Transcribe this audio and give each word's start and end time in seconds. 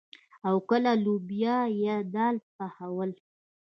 او 0.47 0.55
کله 0.69 0.91
لوبيا 1.03 1.57
يا 1.83 1.97
دال 2.13 2.35
پخول. 2.55 3.11